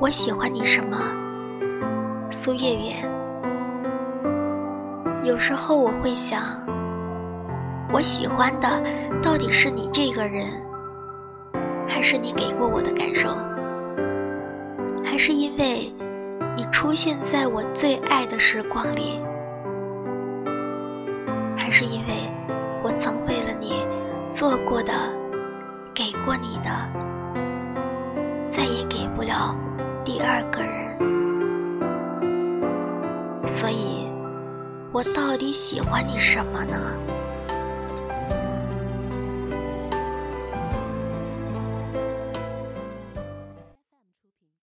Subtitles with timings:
[0.00, 0.96] 我喜欢你什么？
[2.30, 2.94] 苏月月。
[5.24, 6.40] 有时候我会想，
[7.92, 8.80] 我喜欢的
[9.20, 10.46] 到底是你这个人，
[11.88, 13.30] 还是你给过我的感受？
[15.04, 15.92] 还是因为
[16.56, 19.20] 你出现在我最爱的时光里？
[21.56, 22.30] 还是因为
[22.84, 23.84] 我曾为了你
[24.30, 24.92] 做过的、
[25.92, 26.70] 给过你的，
[28.48, 29.56] 再也给不了
[30.18, 30.98] 第二个人？
[33.46, 34.08] 所以，
[34.90, 36.76] 我到底喜欢你什么呢？